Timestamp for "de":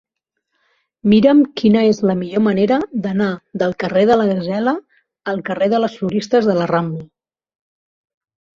4.13-4.19, 5.77-5.85, 6.51-6.59